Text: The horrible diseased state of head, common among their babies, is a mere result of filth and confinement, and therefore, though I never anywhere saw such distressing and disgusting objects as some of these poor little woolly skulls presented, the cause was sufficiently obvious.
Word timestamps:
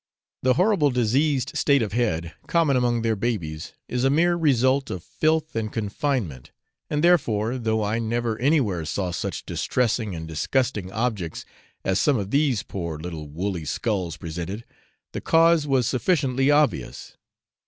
The 0.41 0.55
horrible 0.55 0.89
diseased 0.89 1.55
state 1.55 1.83
of 1.83 1.93
head, 1.93 2.33
common 2.47 2.75
among 2.75 3.03
their 3.03 3.15
babies, 3.15 3.73
is 3.87 4.03
a 4.03 4.09
mere 4.09 4.35
result 4.35 4.89
of 4.89 5.03
filth 5.03 5.55
and 5.55 5.71
confinement, 5.71 6.49
and 6.89 7.03
therefore, 7.03 7.59
though 7.59 7.83
I 7.83 7.99
never 7.99 8.35
anywhere 8.39 8.83
saw 8.85 9.11
such 9.11 9.45
distressing 9.45 10.15
and 10.15 10.27
disgusting 10.27 10.91
objects 10.91 11.45
as 11.85 11.99
some 11.99 12.17
of 12.17 12.31
these 12.31 12.63
poor 12.63 12.97
little 12.97 13.27
woolly 13.29 13.63
skulls 13.65 14.17
presented, 14.17 14.65
the 15.11 15.21
cause 15.21 15.67
was 15.67 15.87
sufficiently 15.87 16.49
obvious. 16.49 17.15